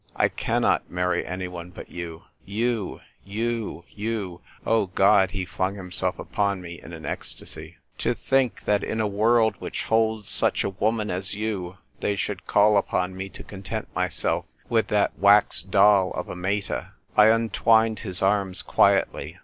[0.15, 2.23] I cannot marry any one but you.
[2.43, 4.41] You, you, you!
[4.65, 8.79] O, God," he flung himself upon me in an ecstasy, "to ENVOY PLENIPOTENTIARY.
[8.79, 12.47] 247 think that in a world which holds such a woman as you they should
[12.47, 17.99] call upon me to content myself with that wax doll of a Mcta!" I untwined
[17.99, 19.37] his arms quietly.